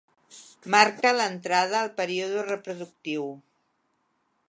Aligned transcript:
Marca 0.75 1.11
l'entrada 1.17 1.77
al 1.83 1.93
període 2.01 2.49
reproductiu. 2.51 3.33